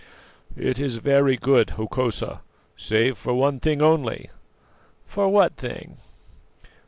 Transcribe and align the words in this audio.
"It 0.57 0.79
is 0.79 0.97
very 0.97 1.37
good, 1.37 1.73
Hokosa 1.77 2.41
save 2.75 3.19
for 3.19 3.35
one 3.35 3.59
thing 3.59 3.83
only." 3.83 4.31
"For 5.05 5.29
what 5.29 5.55
thing?" 5.57 5.99